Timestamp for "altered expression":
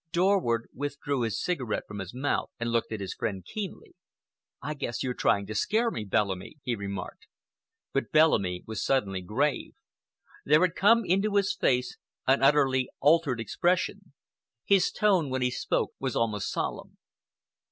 12.99-14.13